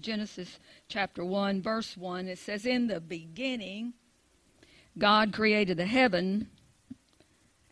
[0.00, 0.58] Genesis
[0.88, 2.28] chapter 1, verse 1.
[2.28, 3.94] It says, In the beginning,
[4.98, 6.48] God created the heaven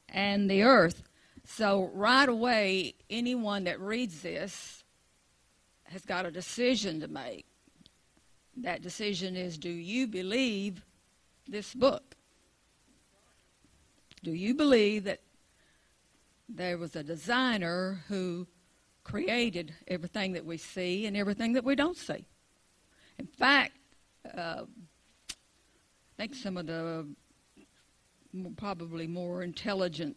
[0.09, 1.03] and the earth.
[1.45, 4.85] So, right away, anyone that reads this
[5.85, 7.47] has got a decision to make.
[8.57, 10.85] That decision is do you believe
[11.47, 12.17] this book?
[14.23, 15.21] Do you believe that
[16.49, 18.47] there was a designer who
[19.09, 22.27] created everything that we see and everything that we don't see?
[23.19, 23.73] In fact,
[24.37, 27.09] uh, I think some of the
[28.57, 30.15] probably more intelligent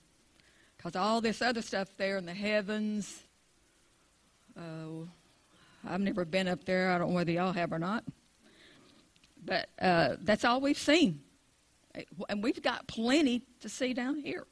[0.84, 3.24] Because all this other stuff there in the heavens,
[4.58, 5.06] uh,
[5.88, 6.92] I've never been up there.
[6.92, 8.04] I don't know whether y'all have or not.
[9.46, 11.22] But uh, that's all we've seen.
[12.28, 14.46] And we've got plenty to see down here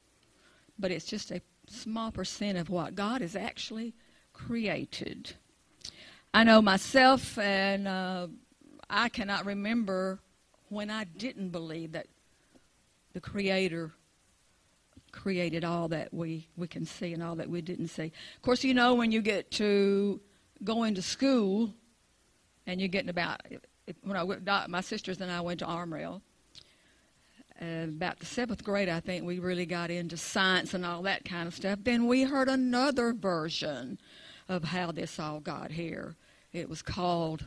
[0.81, 3.93] but it's just a small percent of what God has actually
[4.33, 5.33] created.
[6.33, 8.27] I know myself, and uh,
[8.89, 10.19] I cannot remember
[10.69, 12.07] when I didn't believe that
[13.13, 13.91] the Creator
[15.11, 18.11] created all that we, we can see and all that we didn't see.
[18.35, 20.19] Of course, you know, when you get to
[20.63, 21.73] going to school
[22.67, 23.41] and you're getting about,
[24.03, 26.21] when I, my sisters and I went to Armorel,
[27.61, 31.25] uh, about the seventh grade, I think we really got into science and all that
[31.25, 31.79] kind of stuff.
[31.83, 33.99] Then we heard another version
[34.49, 36.15] of how this all got here.
[36.53, 37.45] It was called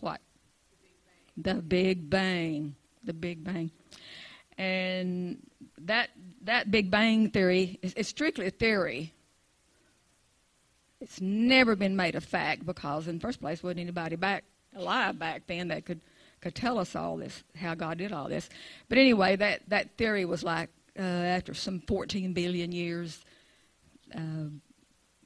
[0.00, 0.20] what?
[1.36, 2.74] The Big Bang.
[3.04, 3.70] The Big Bang.
[4.62, 5.38] And
[5.78, 6.10] that
[6.42, 9.12] that Big Bang theory is, is strictly a theory.
[11.00, 14.44] It's never been made a fact because, in the first place, wasn't anybody back
[14.76, 16.00] alive back then that could
[16.42, 18.50] could tell us all this, how God did all this.
[18.88, 23.24] But anyway, that, that theory was like uh, after some 14 billion years,
[24.14, 24.50] uh,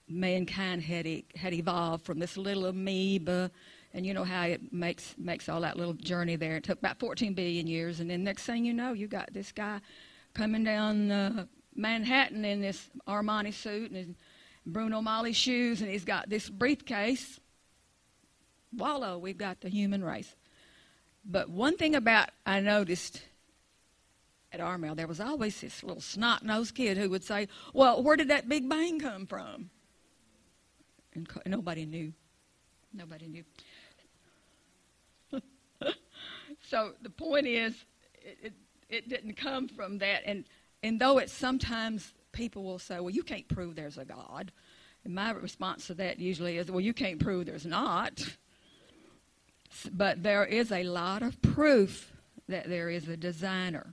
[0.06, 3.50] mankind had, e- had evolved from this little amoeba.
[3.96, 6.56] And you know how it makes makes all that little journey there.
[6.56, 9.52] It took about 14 billion years, and then next thing you know, you got this
[9.52, 9.80] guy
[10.34, 14.14] coming down uh, Manhattan in this Armani suit and
[14.66, 17.40] Bruno Magli shoes, and he's got this briefcase.
[18.76, 20.36] Wallow, we've got the human race.
[21.24, 23.22] But one thing about I noticed
[24.52, 28.16] at Armorel, there was always this little snot nosed kid who would say, Well, where
[28.16, 29.70] did that big bang come from?
[31.14, 32.12] And nobody knew.
[32.92, 33.44] Nobody knew.
[36.68, 37.84] So the point is,
[38.14, 38.52] it, it,
[38.88, 40.22] it, didn't come from that.
[40.26, 40.44] And,
[40.82, 44.52] and though it's sometimes people will say, Well, you can't prove there's a God.
[45.04, 48.22] And my response to that usually is, Well, you can't prove there's not.
[49.92, 52.12] But there is a lot of proof
[52.48, 53.92] that there is a designer.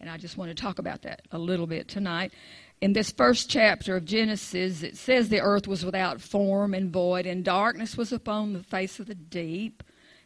[0.00, 2.32] And I just want to talk about that a little bit tonight.
[2.80, 7.26] In this first chapter of Genesis, it says the earth was without form and void,
[7.26, 9.82] and darkness was upon the face of the deep,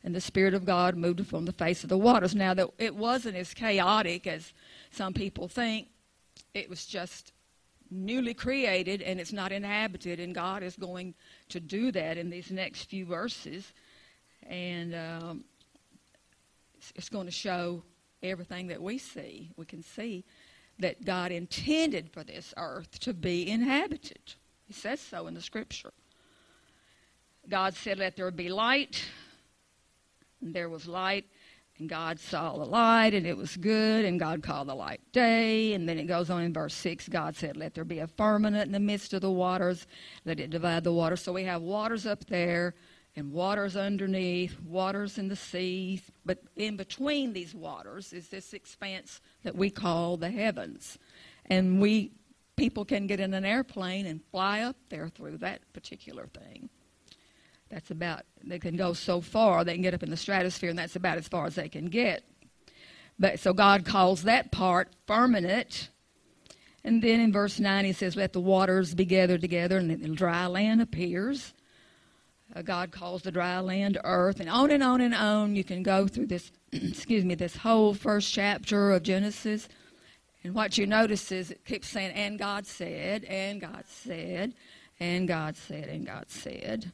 [0.08, 2.34] and the Spirit of God moved upon the face of the waters.
[2.34, 4.52] Now, that it wasn't as chaotic as
[4.90, 5.88] some people think.
[6.54, 7.32] It was just
[7.90, 11.14] newly created, and it's not inhabited, and God is going
[11.50, 13.72] to do that in these next few verses
[14.48, 15.44] and um,
[16.76, 17.82] it's, it's going to show
[18.22, 19.50] everything that we see.
[19.56, 20.24] We can see
[20.78, 24.34] that God intended for this earth to be inhabited.
[24.66, 25.92] He says so in the scripture.
[27.48, 29.04] God said, Let there be light.
[30.40, 31.26] And there was light.
[31.78, 34.04] And God saw the light, and it was good.
[34.04, 35.74] And God called the light day.
[35.74, 38.66] And then it goes on in verse 6 God said, Let there be a firmament
[38.66, 39.86] in the midst of the waters.
[40.24, 41.22] Let it divide the waters.
[41.22, 42.74] So we have waters up there
[43.14, 46.02] and waters underneath, waters in the seas.
[46.24, 50.98] But in between these waters is this expanse that we call the heavens.
[51.46, 52.12] And we
[52.56, 56.68] people can get in an airplane and fly up there through that particular thing.
[57.70, 60.78] That's about they can go so far, they can get up in the stratosphere, and
[60.78, 62.24] that's about as far as they can get.
[63.18, 65.90] But so God calls that part firmament.
[66.84, 70.08] And then in verse 9 he says, Let the waters be gathered together, and the
[70.08, 71.52] dry land appears.
[72.54, 75.54] Uh, God calls the dry land earth, and on and on and on.
[75.54, 79.68] You can go through this, excuse me, this whole first chapter of Genesis.
[80.44, 84.54] And what you notice is it keeps saying, and God said, and God said,
[84.98, 86.92] and God said, and God said.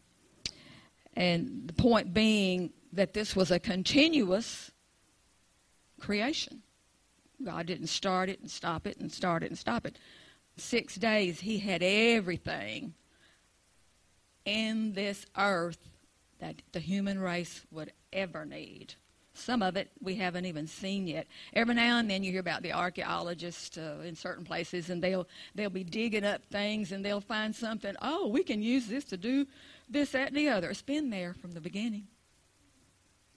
[1.14, 4.70] And the point being that this was a continuous
[6.00, 6.62] creation.
[7.42, 9.98] God didn't start it and stop it and start it and stop it.
[10.56, 12.94] Six days, He had everything
[14.44, 15.78] in this earth
[16.38, 18.94] that the human race would ever need.
[19.36, 21.26] Some of it we haven't even seen yet.
[21.54, 25.26] Every now and then you hear about the archaeologists uh, in certain places, and they'll
[25.56, 27.96] they'll be digging up things, and they'll find something.
[28.00, 29.46] Oh, we can use this to do
[29.94, 30.68] this, that, and the other.
[30.68, 32.08] It's been there from the beginning.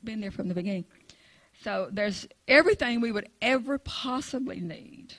[0.03, 0.85] Been there from the beginning.
[1.63, 5.13] So there's everything we would ever possibly need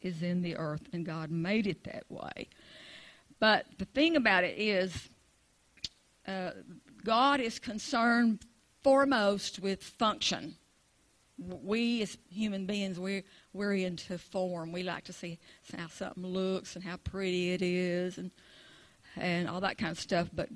[0.00, 2.48] is in the earth, and God made it that way.
[3.40, 5.08] But the thing about it is,
[6.26, 6.52] uh,
[7.04, 8.40] God is concerned
[8.82, 10.54] foremost with function.
[11.38, 14.72] We as human beings, we're, we're into form.
[14.72, 15.38] We like to see
[15.76, 18.30] how something looks and how pretty it is and,
[19.16, 20.28] and all that kind of stuff.
[20.32, 20.48] But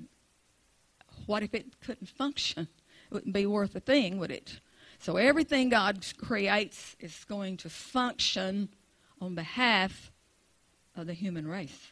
[1.25, 2.67] what if it couldn't function?
[3.09, 4.59] It wouldn't be worth a thing, would it?
[4.99, 8.69] So everything God creates is going to function
[9.19, 10.11] on behalf
[10.95, 11.91] of the human race.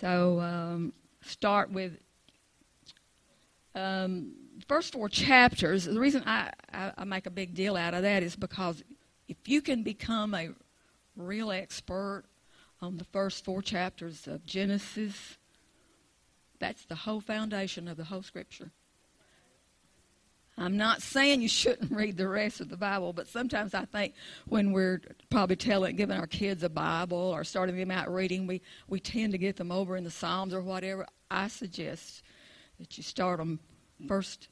[0.00, 1.98] So um, start with
[3.74, 4.32] um,
[4.66, 5.84] first four chapters.
[5.84, 8.82] The reason I, I, I make a big deal out of that is because
[9.28, 10.48] if you can become a
[11.16, 12.24] real expert
[12.82, 15.36] on the first four chapters of Genesis,
[16.58, 18.70] that's the whole foundation of the whole Scripture.
[20.58, 24.14] I'm not saying you shouldn't read the rest of the Bible, but sometimes I think
[24.46, 25.00] when we're
[25.30, 29.32] probably telling, giving our kids a Bible or starting them out reading, we, we tend
[29.32, 31.06] to get them over in the Psalms or whatever.
[31.30, 32.22] I suggest
[32.78, 33.58] that you start them
[34.06, 34.48] first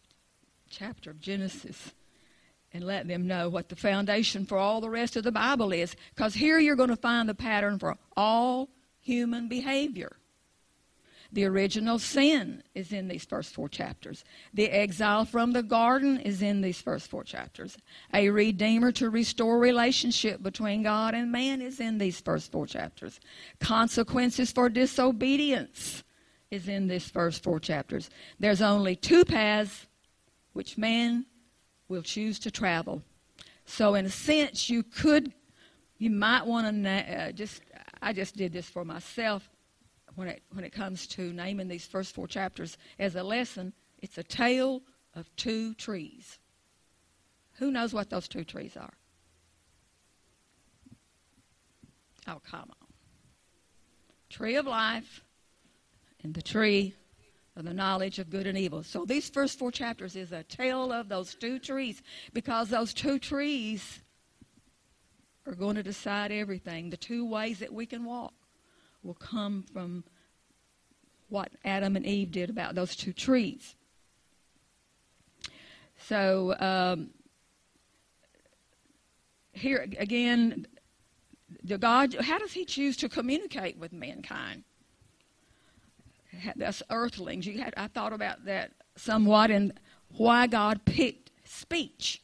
[0.71, 1.93] chapter of Genesis
[2.73, 5.97] and let them know what the foundation for all the rest of the Bible is.
[6.15, 8.69] Because here you're going to find the pattern for all
[9.01, 10.17] human behavior.
[11.31, 14.25] The original sin is in these first four chapters.
[14.55, 17.77] The exile from the garden is in these first four chapters.
[18.15, 23.21] A redeemer to restore relationship between God and man is in these first four chapters.
[23.61, 26.03] Consequences for disobedience
[26.51, 28.09] is in these first four chapters.
[28.41, 29.87] There's only two paths
[30.55, 31.27] which man
[31.89, 33.03] will choose to travel.
[33.65, 35.33] So, in a sense, you could,
[35.99, 37.63] you might want to uh, just,
[38.01, 39.49] I just did this for myself
[40.15, 44.19] when it, when it comes to naming these first four chapters as a lesson, it's
[44.19, 44.83] a tale
[45.15, 46.39] of two trees.
[47.59, 48.93] Who knows what those two trees are?
[52.27, 52.87] Oh, come on.
[54.29, 55.23] Tree of life
[56.23, 56.95] and the tree
[57.59, 58.85] of the knowledge of good and evil.
[58.85, 62.01] So these first four chapters is a tale of those two trees
[62.33, 64.01] because those two trees
[65.45, 66.91] are going to decide everything.
[66.91, 68.33] The two ways that we can walk
[69.03, 70.05] will come from
[71.31, 73.75] what Adam and Eve did about those two trees.
[75.99, 77.11] So um,
[79.53, 80.69] here again,
[81.65, 84.63] the God, how does He choose to communicate with mankind?
[86.57, 87.47] That's earthlings.
[87.47, 89.73] You had, I thought about that somewhat and
[90.17, 92.23] why God picked speech.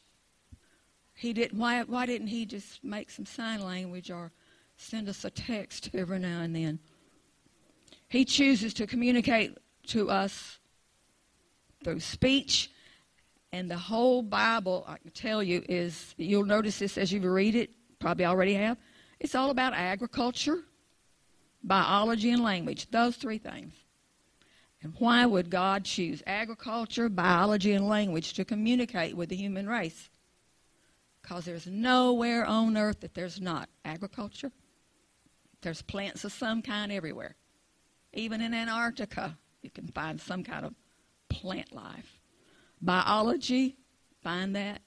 [1.13, 1.57] He didn't.
[1.57, 1.81] Why?
[1.83, 4.31] Why didn't He just make some sign language or
[4.77, 6.79] send us a text every now and then.
[8.07, 9.57] He chooses to communicate
[9.87, 10.59] to us
[11.83, 12.71] through speech,
[13.51, 17.55] and the whole Bible, I can tell you, is you'll notice this as you read
[17.55, 18.77] it, probably already have.
[19.19, 20.59] It's all about agriculture,
[21.63, 22.89] biology, and language.
[22.91, 23.73] Those three things.
[24.85, 30.11] And why would God choose agriculture, biology, and language to communicate with the human race?
[31.23, 34.51] Because there's nowhere on earth that there's not agriculture,
[35.61, 37.35] there's plants of some kind everywhere.
[38.13, 40.75] Even in Antarctica, you can find some kind of
[41.29, 42.19] plant life.
[42.79, 43.77] Biology,
[44.21, 44.83] find that,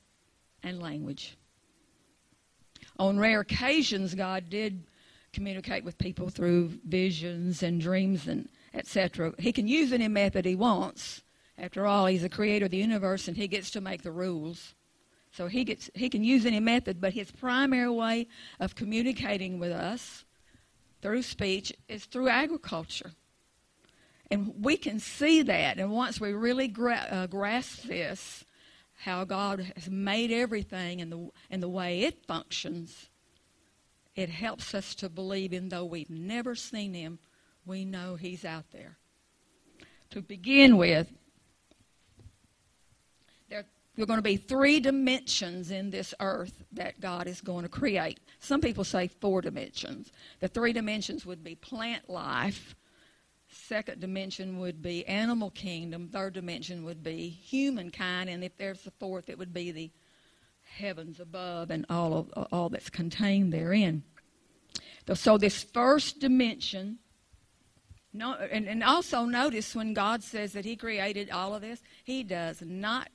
[0.62, 1.36] and language.
[3.00, 4.84] On rare occasions, God did
[5.32, 9.32] communicate with people through visions and dreams and etc.
[9.38, 11.22] He can use any method he wants.
[11.58, 14.74] After all, he's the creator of the universe and he gets to make the rules.
[15.32, 18.28] So he gets he can use any method, but his primary way
[18.60, 20.24] of communicating with us
[21.02, 23.12] through speech is through agriculture.
[24.30, 25.78] And we can see that.
[25.78, 28.44] And once we really gra- uh, grasp this,
[28.98, 33.08] how God has made everything and the, and the way it functions,
[34.16, 37.20] it helps us to believe, even though we've never seen Him,
[37.68, 38.96] we know He's out there.
[40.10, 41.12] To begin with,
[43.98, 47.68] there are going to be three dimensions in this earth that God is going to
[47.68, 48.20] create.
[48.38, 50.12] Some people say four dimensions.
[50.38, 52.76] The three dimensions would be plant life,
[53.50, 58.92] second dimension would be animal kingdom, third dimension would be humankind, and if there's a
[58.92, 59.90] fourth, it would be the
[60.62, 64.04] heavens above and all of, all that's contained therein.
[65.14, 66.98] So this first dimension
[68.12, 72.22] No, and, and also notice when God says that He created all of this, He
[72.22, 73.08] does not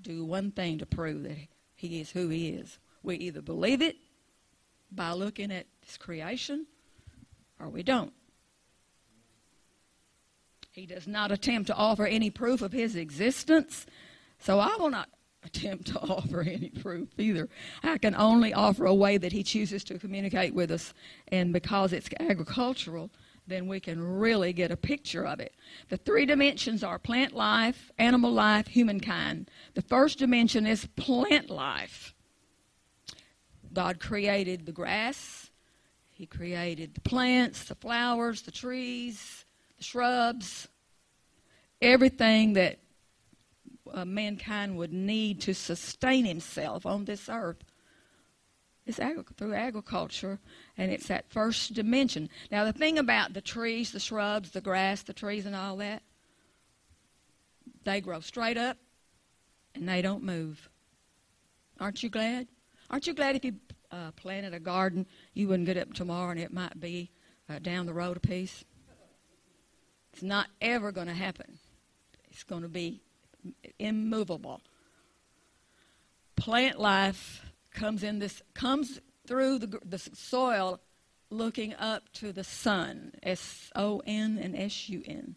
[0.00, 1.36] do one thing to prove that
[1.74, 2.78] He is who He is.
[3.02, 3.96] We either believe it
[4.90, 6.66] by looking at His creation
[7.60, 8.12] or we don't.
[10.72, 13.86] He does not attempt to offer any proof of His existence,
[14.38, 15.08] so I will not
[15.44, 17.48] attempt to offer any proof either.
[17.82, 20.92] I can only offer a way that He chooses to communicate with us,
[21.28, 23.10] and because it's agricultural,
[23.46, 25.54] then we can really get a picture of it.
[25.88, 29.50] The three dimensions are plant life, animal life, humankind.
[29.74, 32.14] The first dimension is plant life.
[33.72, 35.50] God created the grass,
[36.12, 39.44] He created the plants, the flowers, the trees,
[39.76, 40.68] the shrubs,
[41.82, 42.78] everything that
[43.92, 47.62] uh, mankind would need to sustain himself on this earth
[48.86, 49.00] it's
[49.36, 50.38] through agriculture,
[50.78, 52.28] and it's that first dimension.
[52.52, 56.02] Now, the thing about the trees, the shrubs, the grass, the trees, and all that,
[57.84, 58.76] they grow straight up
[59.74, 60.68] and they don't move.
[61.80, 62.46] Aren't you glad?
[62.90, 63.54] Aren't you glad if you
[63.90, 67.10] uh, planted a garden, you wouldn't get up tomorrow and it might be
[67.48, 68.64] uh, down the road a piece?
[70.12, 71.58] It's not ever going to happen.
[72.30, 73.02] It's going to be
[73.78, 74.62] immovable.
[76.36, 77.45] Plant life
[77.76, 80.80] comes in this comes through the, the soil
[81.30, 85.36] looking up to the sun s o n and s u n.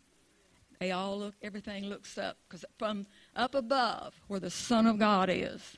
[0.79, 3.05] They all look everything looks up because from
[3.35, 5.77] up above where the son of god is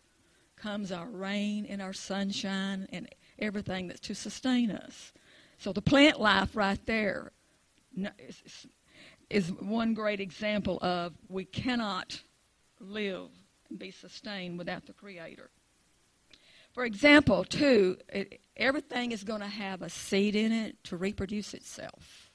[0.55, 5.11] comes our rain and our sunshine and everything that's to sustain us.
[5.57, 7.31] So the plant life right there
[9.29, 12.21] is one great example of we cannot
[12.79, 13.29] live
[13.69, 15.49] and be sustained without the creator
[16.73, 21.53] for example, too, it, everything is going to have a seed in it to reproduce
[21.53, 22.31] itself.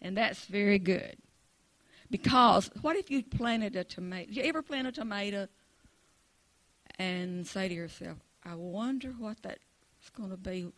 [0.00, 1.16] And that's very good.
[2.10, 4.30] Because what if you planted a tomato?
[4.30, 5.46] You ever plant a tomato
[6.98, 9.60] and say to yourself, I wonder what that's
[10.16, 10.72] going to be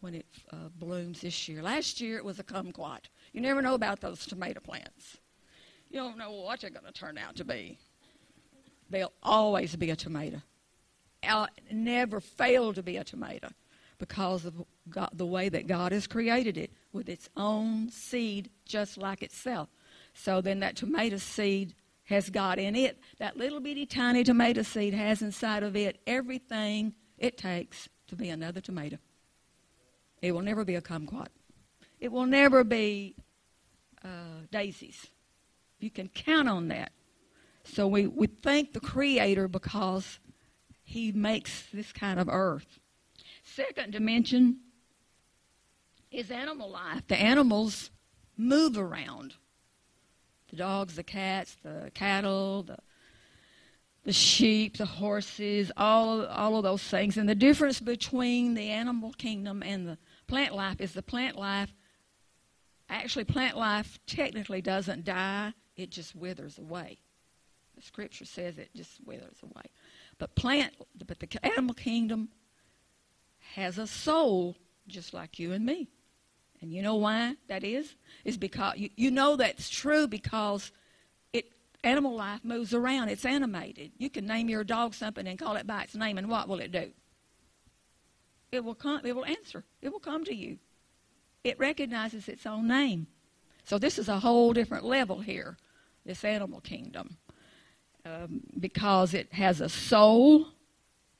[0.00, 1.62] when it uh, blooms this year?
[1.62, 3.06] Last year it was a kumquat.
[3.32, 5.18] You never know about those tomato plants.
[5.90, 7.78] You don't know what they're going to turn out to be.
[8.88, 10.40] They'll always be a tomato
[11.70, 13.48] never fail to be a tomato
[13.98, 14.54] because of
[14.88, 19.68] God, the way that God has created it with its own seed just like itself.
[20.14, 21.74] So then that tomato seed
[22.04, 22.98] has God in it.
[23.18, 28.30] That little bitty tiny tomato seed has inside of it everything it takes to be
[28.30, 28.98] another tomato.
[30.22, 31.28] It will never be a kumquat.
[32.00, 33.14] It will never be
[34.04, 35.06] uh, daisies.
[35.78, 36.92] You can count on that.
[37.64, 40.18] So we, we thank the Creator because
[40.90, 42.80] he makes this kind of earth.
[43.44, 44.58] Second dimension
[46.10, 47.02] is animal life.
[47.06, 47.90] The animals
[48.36, 49.34] move around.
[50.50, 52.78] The dogs, the cats, the cattle, the
[54.02, 57.16] the sheep, the horses, all all of those things.
[57.16, 61.72] And the difference between the animal kingdom and the plant life is the plant life
[62.88, 66.98] actually plant life technically doesn't die, it just withers away.
[67.76, 69.70] The scripture says it just withers away.
[70.20, 70.74] But plant,
[71.06, 72.28] but the animal kingdom
[73.54, 74.54] has a soul
[74.86, 75.88] just like you and me.
[76.60, 77.94] And you know why that is?
[78.22, 80.72] Is because you, you know that's true because
[81.32, 81.46] it
[81.82, 83.08] animal life moves around.
[83.08, 83.92] It's animated.
[83.96, 86.60] You can name your dog something and call it by its name, and what will
[86.60, 86.90] it do?
[88.52, 89.00] It will come.
[89.06, 89.64] It will answer.
[89.80, 90.58] It will come to you.
[91.44, 93.06] It recognizes its own name.
[93.64, 95.56] So this is a whole different level here.
[96.04, 97.16] This animal kingdom
[98.04, 100.48] um, because it has a soul.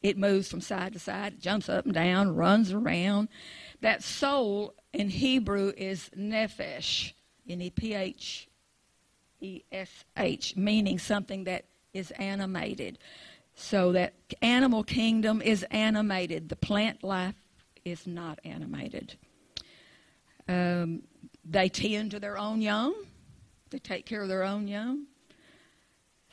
[0.03, 3.29] It moves from side to side, jumps up and down, runs around.
[3.83, 7.13] That soul in Hebrew is nephesh,
[7.49, 8.49] N E P H
[9.41, 12.99] E S H, meaning something that is animated.
[13.55, 16.49] So that animal kingdom is animated.
[16.49, 17.35] The plant life
[17.85, 19.17] is not animated.
[20.49, 21.03] Um,
[21.45, 22.95] they tend to their own young.
[23.71, 25.07] They take care of their own young.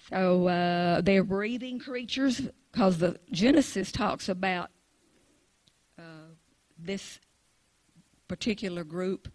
[0.09, 4.69] So uh, they're breathing creatures because the Genesis talks about
[5.99, 6.31] uh,
[6.77, 7.19] this
[8.27, 9.27] particular group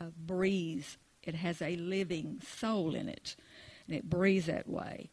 [0.00, 0.96] of breathes.
[1.22, 3.34] It has a living soul in it,
[3.86, 5.10] and it breathes that way.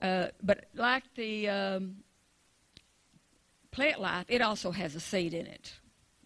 [0.00, 1.96] Uh, but like the um,
[3.72, 5.72] plant life, it also has a seed in it.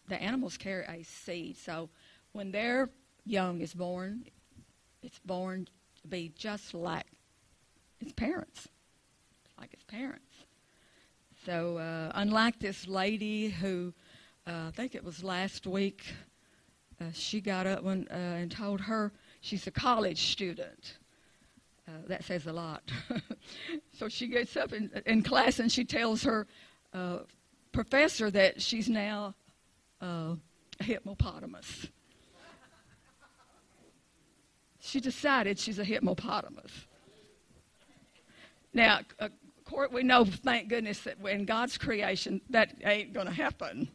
[0.09, 1.89] The animals carry a seed, so
[2.33, 2.91] when their
[3.25, 4.25] young is born,
[5.03, 5.69] it's born
[6.03, 7.07] to be just like
[8.01, 8.69] its parents,
[9.59, 10.25] like its parents.
[11.45, 13.95] So, uh, unlike this lady who,
[14.47, 16.05] uh, I think it was last week,
[17.01, 20.99] uh, she got up when, uh, and told her she's a college student.
[21.89, 22.83] Uh, that says a lot.
[23.99, 26.47] so she gets up in, in, class and she tells her
[26.95, 27.19] uh,
[27.73, 29.35] professor that she's now
[30.01, 30.37] a
[30.79, 31.89] hippopotamus.
[34.79, 36.87] She decided she's a hippopotamus.
[38.73, 39.31] Now, of
[39.65, 43.91] course, we know, thank goodness, that in God's creation, that ain't going to happen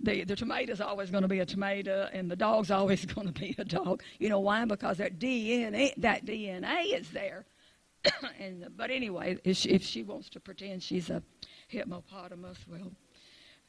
[0.00, 3.32] the, the tomato's always going to be a tomato and the dog's always going to
[3.32, 4.02] be a dog.
[4.18, 4.64] You know why?
[4.64, 7.46] Because that DNA, that DNA is there.
[8.40, 11.22] and But anyway, if she, if she, wants to pretend she's a
[11.68, 12.92] hippopotamus, well,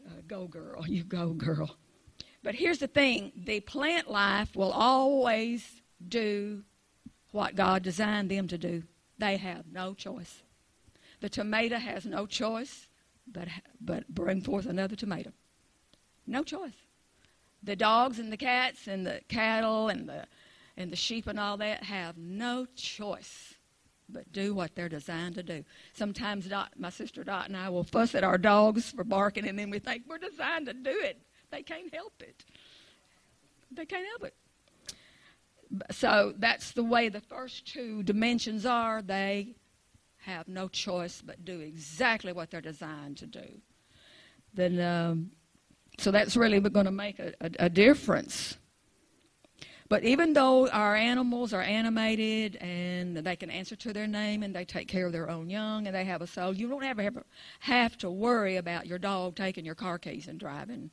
[0.05, 1.75] uh, go girl, you go girl.
[2.43, 6.63] But here's the thing the plant life will always do
[7.31, 8.83] what God designed them to do.
[9.17, 10.43] They have no choice.
[11.19, 12.87] The tomato has no choice
[13.31, 13.47] but,
[13.81, 15.31] but bring forth another tomato.
[16.25, 16.75] No choice.
[17.63, 20.25] The dogs and the cats and the cattle and the
[20.77, 23.55] and the sheep and all that have no choice
[24.09, 25.65] but do what they're designed to do.
[25.93, 29.59] Sometimes Dot, my sister Dot and I will fuss at our dogs for barking, and
[29.59, 31.19] then we think we're designed to do it.
[31.51, 32.45] They can't help it.
[33.71, 34.35] They can't help it.
[35.91, 39.01] So that's the way the first two dimensions are.
[39.01, 39.55] They
[40.27, 43.47] have no choice but do exactly what they're designed to do.
[44.53, 45.31] Then um,
[45.97, 48.57] so that's really going to make a, a, a difference.
[49.89, 54.53] But even though our animals are animated and they can answer to their name and
[54.53, 57.01] they take care of their own young and they have a soul, you don't ever
[57.01, 57.23] have,
[57.61, 60.91] have to worry about your dog taking your car keys and driving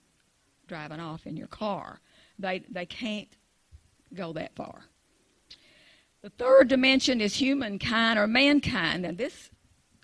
[0.67, 2.01] driving off in your car.
[2.39, 3.29] They they can't
[4.15, 4.85] go that far.
[6.25, 9.51] The third dimension is humankind or mankind, and this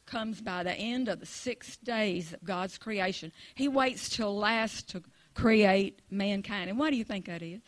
[0.05, 3.33] comes by the end of the six days of God's creation.
[3.55, 6.69] He waits till last to create mankind.
[6.69, 7.63] And why do you think that is?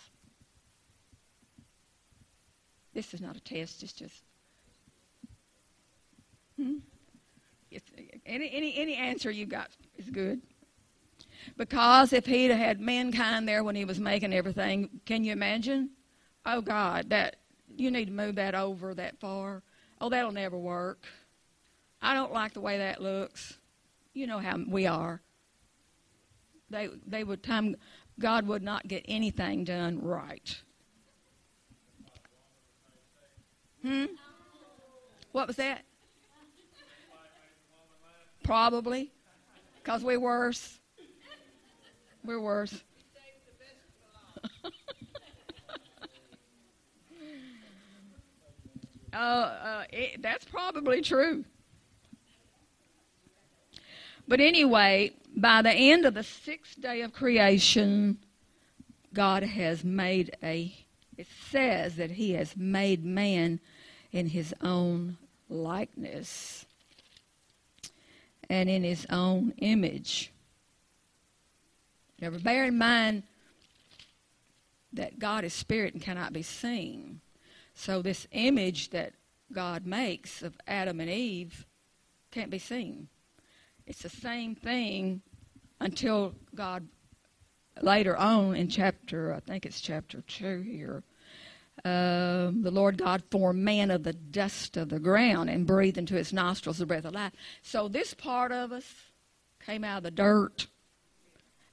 [2.92, 4.22] This is not a test, it's just.
[6.58, 6.80] Hmm?
[7.70, 7.90] It's,
[8.26, 10.42] any, any, any answer you got is good.
[11.56, 15.88] Because if he'd had mankind there when he was making everything, can you imagine?
[16.44, 17.36] Oh God, that
[17.76, 19.62] you need to move that over that far.
[20.00, 21.06] Oh, that'll never work.
[22.00, 23.58] I don't like the way that looks.
[24.14, 25.20] You know how we are.
[26.70, 27.76] They they would time
[28.18, 30.60] God would not get anything done right.
[33.82, 34.06] Hmm?
[35.32, 35.84] What was that?
[38.42, 39.12] Probably.
[39.82, 40.78] Because we're worse.
[42.24, 42.82] We're worse.
[49.12, 51.44] uh, uh, it, that's probably true.
[54.28, 58.18] But anyway, by the end of the sixth day of creation,
[59.12, 60.74] God has made a,
[61.18, 63.60] it says that He has made man
[64.12, 66.64] in His own likeness
[68.48, 70.30] and in His own image.
[72.20, 73.24] Now, bear in mind
[74.92, 77.20] that God is spirit and cannot be seen.
[77.74, 79.14] So, this image that
[79.52, 81.66] God makes of Adam and Eve
[82.30, 83.08] can't be seen.
[83.86, 85.22] It's the same thing
[85.80, 86.88] until God
[87.80, 91.02] later on in chapter, I think it's chapter 2 here,
[91.84, 96.14] um, the Lord God formed man of the dust of the ground and breathed into
[96.14, 97.32] his nostrils the breath of life.
[97.62, 98.84] So this part of us
[99.64, 100.66] came out of the dirt.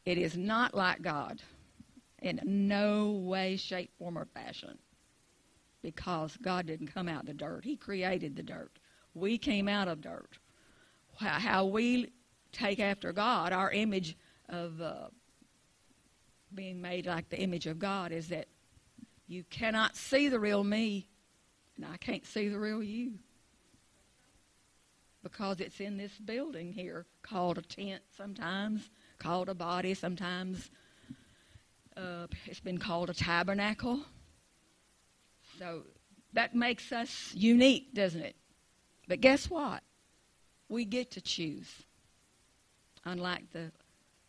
[0.05, 1.41] It is not like God
[2.21, 4.77] in no way, shape, form, or fashion
[5.81, 7.63] because God didn't come out of the dirt.
[7.63, 8.79] He created the dirt.
[9.13, 10.37] We came out of dirt
[11.19, 12.11] how we
[12.51, 15.07] take after God, our image of uh,
[16.53, 18.47] being made like the image of God, is that
[19.27, 21.07] you cannot see the real me,
[21.75, 23.13] and I can't see the real you.
[25.21, 28.89] Because it's in this building here, called a tent sometimes,
[29.19, 30.71] called a body sometimes.
[31.97, 33.99] Uh, it's been called a tabernacle.
[35.59, 35.83] So
[36.33, 38.35] that makes us unique, doesn't it?
[39.07, 39.83] But guess what?
[40.69, 41.67] we get to choose.
[43.03, 43.71] Unlike the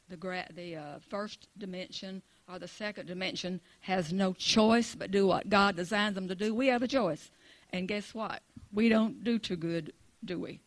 [0.08, 5.24] the, gra- the uh, first dimension or the second dimension has no choice but do
[5.24, 6.52] what God designs them to do.
[6.52, 7.30] We have a choice,
[7.72, 8.42] and guess what?
[8.72, 9.92] We don't do too good,
[10.24, 10.58] do we?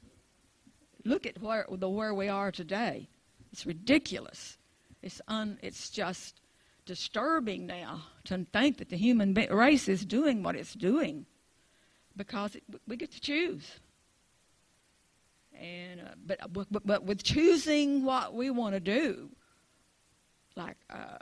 [1.03, 3.09] Look at where the where we are today.
[3.51, 4.57] It's ridiculous.
[5.01, 5.59] It's un.
[5.61, 6.39] It's just
[6.85, 11.25] disturbing now to think that the human race is doing what it's doing
[12.15, 13.79] because it, we get to choose.
[15.59, 19.29] And uh, but, but but with choosing what we want to do,
[20.55, 21.17] like uh,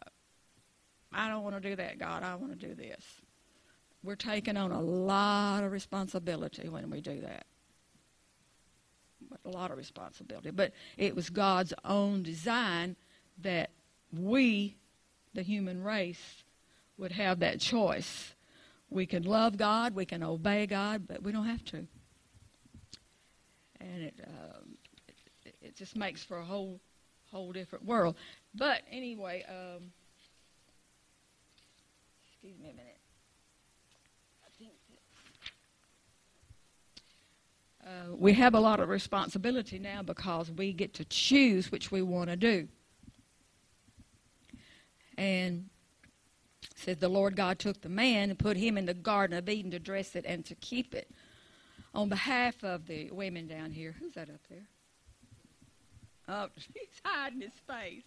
[1.13, 2.24] I don't want to do that, God.
[2.24, 3.04] I want to do this.
[4.04, 7.45] We're taking on a lot of responsibility when we do that.
[9.45, 10.50] A lot of responsibility.
[10.50, 12.95] But it was God's own design
[13.41, 13.69] that
[14.12, 14.76] we,
[15.34, 16.44] the human race,
[16.98, 18.34] would have that choice.
[18.89, 21.88] We can love God, we can obey God, but we don't have to.
[23.80, 24.60] And it, uh,
[25.46, 26.80] it, it just makes for a whole
[27.32, 28.15] whole different world.
[28.54, 29.91] But anyway, um,
[32.28, 32.98] excuse me a minute.
[37.84, 42.02] Uh, we have a lot of responsibility now because we get to choose which we
[42.02, 42.67] want to do.
[45.21, 45.69] And
[46.75, 49.69] says the Lord God took the man and put him in the Garden of Eden
[49.69, 51.12] to dress it and to keep it.
[51.93, 54.65] On behalf of the women down here, who's that up there?
[56.27, 58.01] Oh, he's hiding his face.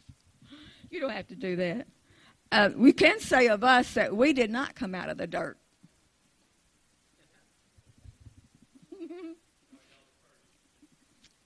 [0.90, 1.86] You don't have to do that.
[2.50, 5.56] Uh, we can say of us that we did not come out of the dirt.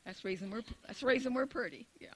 [0.07, 1.87] that's reason we're that's reason we're pretty.
[2.00, 2.09] Yeah.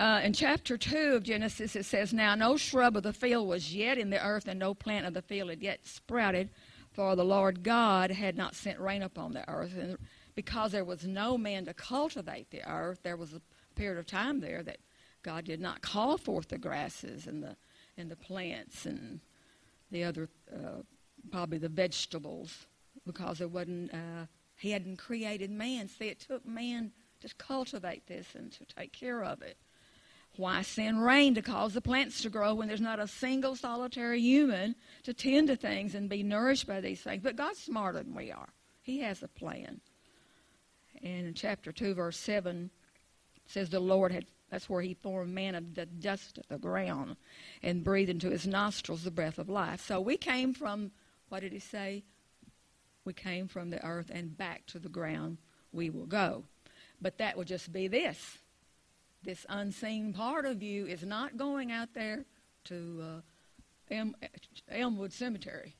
[0.00, 3.74] Uh, in chapter 2 of Genesis, it says, Now no shrub of the field was
[3.74, 6.48] yet in the earth, and no plant of the field had yet sprouted,
[6.90, 9.76] for the Lord God had not sent rain upon the earth.
[9.76, 9.98] And
[10.34, 13.42] because there was no man to cultivate the earth, there was a
[13.74, 14.78] period of time there that
[15.22, 17.54] God did not call forth the grasses and the
[17.98, 19.20] and the plants and
[19.90, 20.80] the other uh,
[21.30, 22.66] probably the vegetables
[23.04, 24.24] because there wasn't uh,
[24.56, 25.88] he hadn't created man.
[25.88, 29.58] See, it took man to cultivate this and to take care of it.
[30.36, 34.20] Why send rain to cause the plants to grow when there's not a single solitary
[34.20, 37.22] human to tend to things and be nourished by these things?
[37.22, 38.48] But God's smarter than we are.
[38.82, 39.80] He has a plan.
[41.02, 42.70] And in chapter 2, verse 7,
[43.46, 47.16] says the Lord had, that's where he formed man of the dust of the ground
[47.62, 49.84] and breathed into his nostrils the breath of life.
[49.84, 50.92] So we came from,
[51.28, 52.04] what did he say?
[53.04, 55.38] We came from the earth and back to the ground
[55.72, 56.44] we will go.
[57.00, 58.38] But that would just be this.
[59.22, 62.24] This unseen part of you is not going out there
[62.64, 64.16] to uh, Elm,
[64.70, 65.74] Elmwood Cemetery.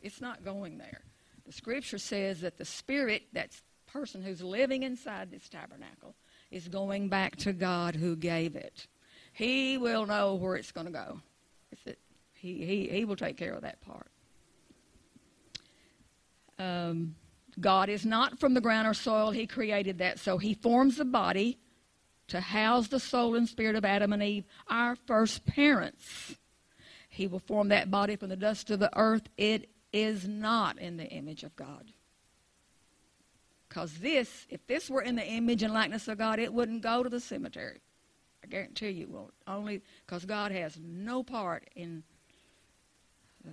[0.00, 1.02] It's not going there.
[1.44, 3.50] The scripture says that the spirit, that
[3.86, 6.14] person who's living inside this tabernacle,
[6.50, 8.86] is going back to God who gave it.
[9.32, 11.20] He will know where it's going to go.
[11.84, 11.98] It,
[12.34, 14.10] he, he, he will take care of that part.
[16.58, 17.16] Um,
[17.60, 19.30] God is not from the ground or soil.
[19.30, 20.18] He created that.
[20.18, 21.58] So he forms the body
[22.32, 26.36] to house the soul and spirit of Adam and Eve, our first parents.
[27.10, 29.28] He will form that body from the dust of the earth.
[29.36, 31.92] It is not in the image of God.
[33.68, 37.02] Because this, if this were in the image and likeness of God, it wouldn't go
[37.02, 37.82] to the cemetery.
[38.42, 39.34] I guarantee you it won't.
[39.46, 42.02] Only because God has no part in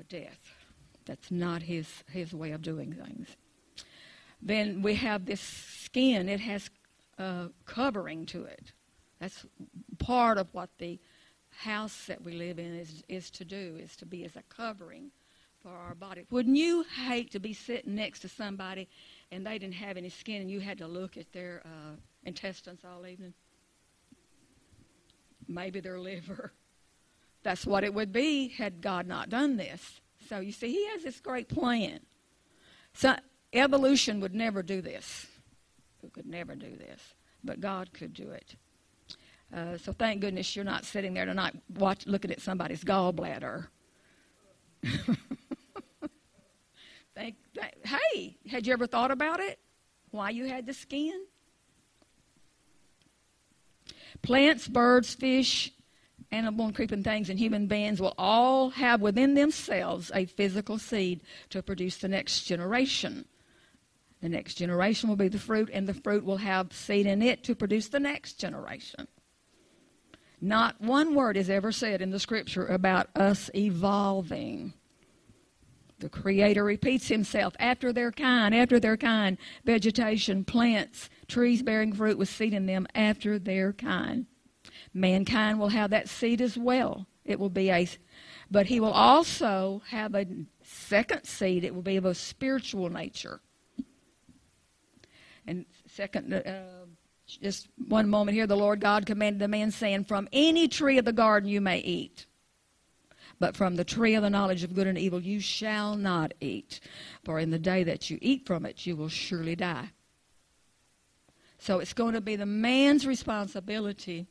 [0.08, 0.54] death.
[1.04, 3.28] That's not his, his way of doing things.
[4.42, 6.30] Then we have this skin.
[6.30, 6.70] It has
[7.20, 8.72] uh, covering to it.
[9.20, 9.46] That's
[10.00, 11.00] part of what the
[11.50, 15.12] house that we live in is, is to do, is to be as a covering
[15.62, 16.26] for our body.
[16.32, 18.88] Wouldn't you hate to be sitting next to somebody
[19.32, 22.82] and they didn't have any skin and you had to look at their uh, intestines
[22.86, 23.34] all evening?
[25.48, 26.54] Maybe their liver.
[27.44, 30.02] That's what it would be had God not done this.
[30.30, 32.00] So you see, He has this great plan.
[32.94, 33.16] So
[33.54, 35.28] evolution would never do this.
[36.04, 38.56] It could never do this, but God could do it.
[39.54, 43.68] Uh, so thank goodness you're not sitting there tonight watch, looking at somebody's gallbladder.
[47.16, 47.36] Think,
[47.84, 49.60] hey, had you ever thought about it?
[50.12, 51.26] Why you had the skin?
[54.22, 55.72] Plants, birds, fish,
[56.32, 61.22] animal and creeping things, and human beings will all have within themselves a physical seed
[61.50, 63.26] to produce the next generation.
[64.22, 67.44] The next generation will be the fruit, and the fruit will have seed in it
[67.46, 69.08] to produce the next generation.
[70.42, 74.74] Not one word is ever said in the scripture about us evolving.
[76.00, 82.18] The Creator repeats Himself after their kind, after their kind, vegetation, plants, trees bearing fruit
[82.18, 84.26] with seed in them after their kind.
[84.94, 87.06] Mankind will have that seed as well.
[87.26, 87.88] It will be a,
[88.50, 90.26] but He will also have a
[90.64, 91.66] second seed.
[91.66, 93.42] It will be of a spiritual nature.
[95.50, 96.62] And second, uh,
[97.26, 101.06] just one moment here, the Lord God commanded the man, saying, From any tree of
[101.06, 102.28] the garden you may eat.
[103.40, 106.82] But from the tree of the knowledge of good and evil you shall not eat,
[107.24, 109.90] for in the day that you eat from it you will surely die.
[111.58, 114.28] So it's going to be the man's responsibility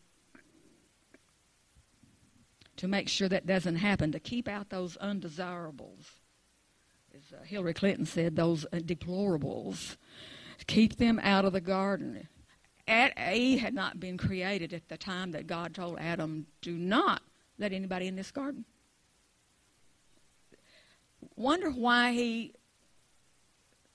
[2.77, 6.13] to make sure that doesn't happen, to keep out those undesirables.
[7.13, 9.97] As uh, Hillary Clinton said, those uh, deplorables.
[10.69, 12.29] Keep them out of the garden.
[12.87, 17.23] Eve had not been created at the time that God told Adam, do not
[17.59, 18.65] let anybody in this garden.
[21.37, 22.55] Wonder why he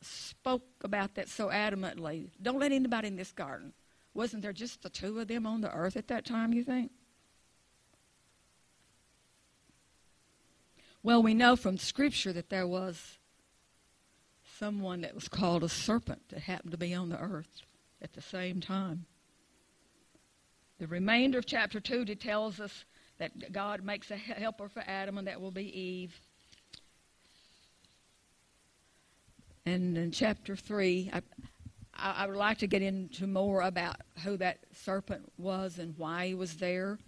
[0.01, 2.29] spoke about that so adamantly.
[2.41, 3.73] Don't let anybody in this garden.
[4.13, 6.91] Wasn't there just the two of them on the earth at that time, you think?
[11.01, 13.17] Well, we know from Scripture that there was
[14.59, 17.61] someone that was called a serpent that happened to be on the earth
[18.01, 19.05] at the same time.
[20.79, 22.85] The remainder of chapter 2 tells us
[23.19, 26.19] that God makes a helper for Adam, and that will be Eve.
[29.65, 31.21] And in chapter 3, I,
[31.95, 36.33] I, would like to get into more about who that serpent was and why he
[36.33, 36.99] was there.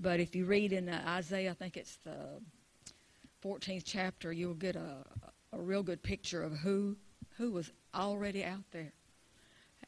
[0.00, 2.40] But if you read in Isaiah, I think it's the
[3.44, 5.04] 14th chapter, you'll get a,
[5.52, 6.96] a real good picture of who,
[7.36, 8.92] who was already out there.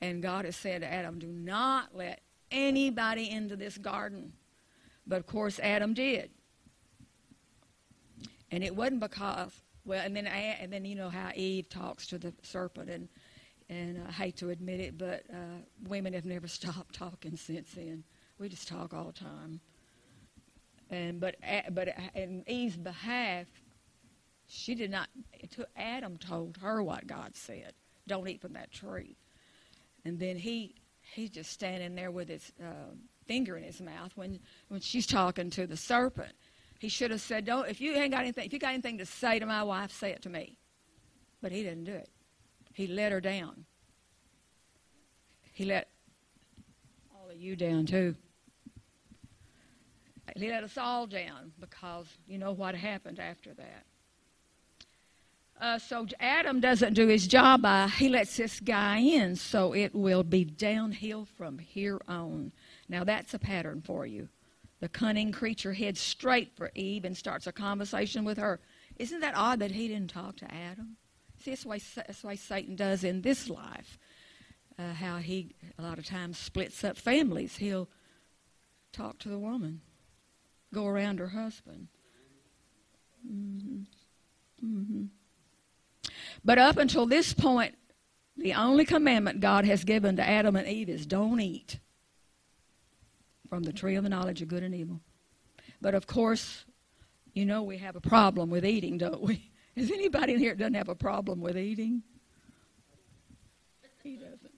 [0.00, 2.20] And God has said to Adam, Do not let
[2.50, 4.32] anybody into this garden.
[5.06, 6.30] But of course, Adam did.
[8.50, 12.18] And it wasn't because well, and then and then you know how Eve talks to
[12.18, 13.08] the serpent, and
[13.68, 18.04] and I hate to admit it, but uh, women have never stopped talking since then.
[18.38, 19.60] We just talk all the time.
[20.90, 21.36] And but
[21.70, 23.46] but in Eve's behalf,
[24.50, 25.08] she did not.
[25.76, 27.72] Adam told her what God said:
[28.06, 29.16] "Don't eat from that tree."
[30.04, 30.74] And then he
[31.14, 32.94] he's just standing there with his uh,
[33.26, 36.32] finger in his mouth when when she's talking to the serpent.
[36.80, 37.68] He should have said, "Don't.
[37.68, 40.10] If you ain't got anything, if you got anything to say to my wife, say
[40.10, 40.58] it to me."
[41.40, 42.10] But he didn't do it.
[42.74, 43.64] He let her down.
[45.52, 45.88] He let
[47.14, 48.16] all of you down too.
[50.36, 53.84] He let us all down because you know what happened after that.
[55.60, 57.62] Uh, so Adam doesn't do his job.
[57.62, 62.52] By, he lets this guy in, so it will be downhill from here on.
[62.88, 64.28] Now that's a pattern for you.
[64.80, 68.58] The cunning creature heads straight for Eve and starts a conversation with her.
[68.96, 70.96] Isn't that odd that he didn't talk to Adam?
[71.44, 73.98] See, that's why, that's why Satan does in this life.
[74.78, 77.58] Uh, how he, a lot of times, splits up families.
[77.58, 77.90] He'll
[78.92, 79.82] talk to the woman,
[80.72, 81.88] go around her husband.
[83.30, 83.82] Mm-hmm.
[84.64, 85.04] Mm-hmm.
[86.44, 87.74] But up until this point,
[88.36, 91.78] the only commandment God has given to Adam and Eve is don't eat
[93.48, 95.00] from the tree of the knowledge of good and evil.
[95.80, 96.64] But of course,
[97.34, 99.50] you know we have a problem with eating, don't we?
[99.76, 102.02] Is anybody in here that doesn't have a problem with eating?
[104.02, 104.40] He doesn't.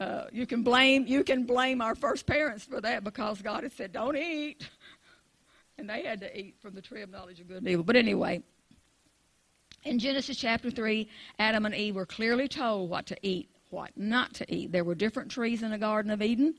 [0.00, 3.72] Uh, you can blame you can blame our first parents for that because God had
[3.72, 4.66] said don't eat,
[5.78, 7.84] and they had to eat from the tree of knowledge of good and evil.
[7.84, 8.42] But anyway,
[9.84, 14.34] in Genesis chapter three, Adam and Eve were clearly told what to eat what not
[14.34, 14.72] to eat.
[14.72, 16.54] There were different trees in the Garden of Eden,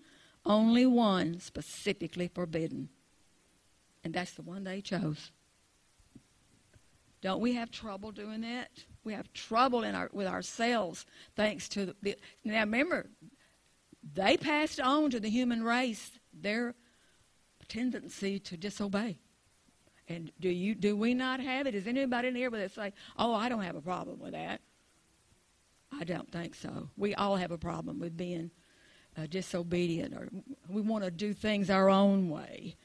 [0.46, 2.90] only one specifically forbidden.
[4.04, 5.32] And that's the one they chose.
[7.22, 8.70] Don't we have trouble doing that?
[9.04, 11.06] We have trouble in our, with ourselves
[11.36, 12.16] thanks to the, the.
[12.44, 13.08] Now remember,
[14.14, 16.74] they passed on to the human race their
[17.68, 19.20] tendency to disobey.
[20.12, 21.76] And do you do we not have it?
[21.76, 24.62] Is anybody in here that say, "Oh, I don't have a problem with that"?
[25.92, 26.90] I don't think so.
[26.98, 28.52] We all have a problem with being
[29.18, 30.30] uh, disobedient, or
[30.70, 32.76] we want to do things our own way,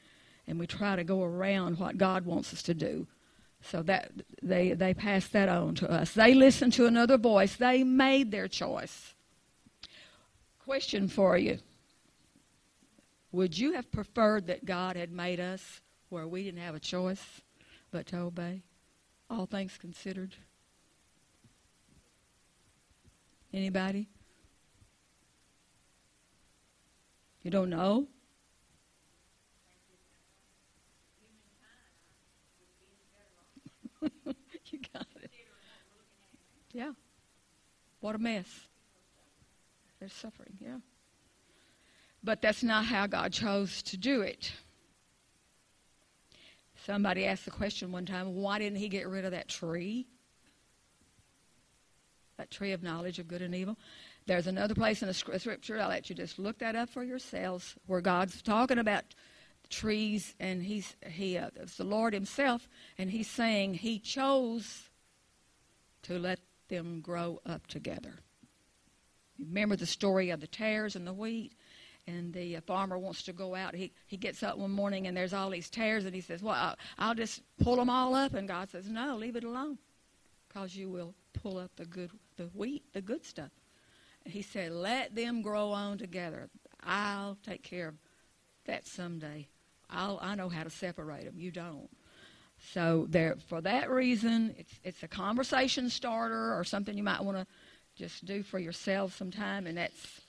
[0.47, 3.07] and we try to go around what God wants us to do.
[3.61, 4.11] So that
[4.41, 6.13] they they pass that on to us.
[6.13, 7.55] They listened to another voice.
[7.55, 9.15] They made their choice.
[10.59, 11.59] Question for you:
[13.33, 17.41] Would you have preferred that God had made us where we didn't have a choice
[17.91, 18.61] but to obey?
[19.29, 20.35] All things considered.
[23.53, 24.07] Anybody?
[27.41, 28.07] You don't know?
[34.01, 35.31] you got it.
[36.73, 36.91] Yeah.
[38.01, 38.47] What a mess.
[39.99, 40.77] There's suffering, yeah.
[42.23, 44.51] But that's not how God chose to do it.
[46.85, 50.07] Somebody asked the question one time why didn't he get rid of that tree?
[52.37, 53.77] that tree of knowledge of good and evil.
[54.27, 57.75] There's another place in the scripture, I'll let you just look that up for yourselves,
[57.87, 59.03] where God's talking about
[59.69, 64.89] trees, and he's he uh, it's the Lord Himself, and He's saying He chose
[66.03, 68.19] to let them grow up together.
[69.39, 71.53] Remember the story of the tares and the wheat,
[72.07, 73.75] and the uh, farmer wants to go out.
[73.75, 76.55] He he gets up one morning and there's all these tares, and he says, "Well,
[76.55, 79.77] I'll, I'll just pull them all up." And God says, "No, leave it alone,
[80.47, 83.51] because you will pull up the good the wheat, the good stuff."
[84.23, 86.49] And he said, "Let them grow on together.
[86.83, 87.95] I'll take care of
[88.65, 89.47] that someday.
[89.89, 91.37] I'll I know how to separate them.
[91.37, 91.89] You don't."
[92.73, 97.37] So there, for that reason, it's it's a conversation starter or something you might want
[97.37, 97.47] to
[97.95, 100.21] just do for yourself sometime, and that's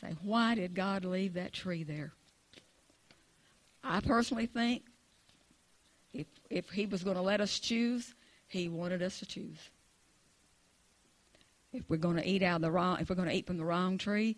[0.00, 2.12] say, why did God leave that tree there?
[3.82, 4.82] I personally think
[6.12, 8.14] if if He was going to let us choose,
[8.48, 9.58] He wanted us to choose.
[11.72, 13.58] If we're going to eat out of the wrong, if we're going to eat from
[13.58, 14.36] the wrong tree,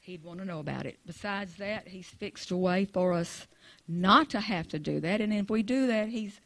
[0.00, 0.98] He'd want to know about it.
[1.06, 3.46] Besides that, He's fixed a way for us
[3.86, 5.20] not to have to do that.
[5.20, 6.40] And if we do that, He's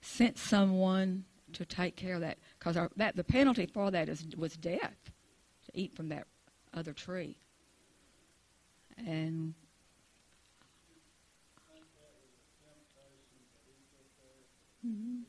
[0.00, 2.38] sent someone to take care of that.
[2.58, 5.10] Because that the penalty for that is was death
[5.64, 6.26] to eat from that
[6.72, 7.38] other tree.
[8.98, 9.54] And
[14.86, 15.22] mm-hmm.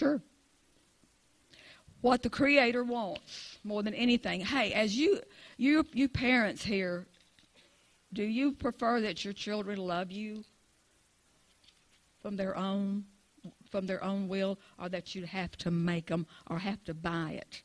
[0.00, 0.22] Sure.
[2.00, 4.40] What the Creator wants more than anything.
[4.40, 5.20] Hey, as you,
[5.58, 7.06] you, you parents here,
[8.12, 10.42] do you prefer that your children love you
[12.20, 13.04] from their own,
[13.70, 17.32] from their own will, or that you have to make them or have to buy
[17.32, 17.62] it?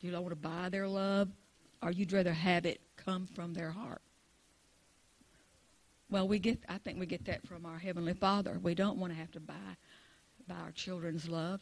[0.00, 1.28] Do you want to buy their love,
[1.82, 4.02] or you'd rather have it come from their heart?
[6.10, 6.60] Well, we get.
[6.68, 8.58] I think we get that from our heavenly Father.
[8.62, 9.54] We don't want to have to buy
[10.46, 11.60] by our children's love.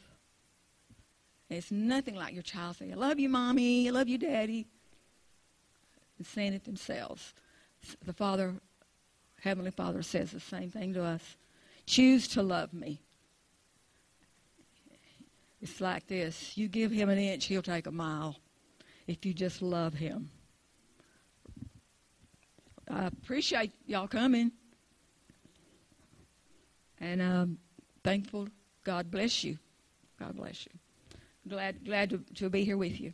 [1.49, 4.65] It's nothing like your child saying, I love you, mommy, I love you, daddy,
[6.17, 7.33] and saying it themselves.
[8.03, 8.55] The Father,
[9.41, 11.37] Heavenly Father, says the same thing to us.
[11.85, 13.01] Choose to love me.
[15.61, 18.37] It's like this you give him an inch, he'll take a mile
[19.07, 20.29] if you just love him.
[22.89, 24.51] I appreciate y'all coming.
[26.99, 27.57] And um,
[28.03, 28.47] thankful
[28.83, 29.57] God bless you.
[30.19, 30.71] God bless you.
[31.49, 33.13] Glad, glad to, to be here with you.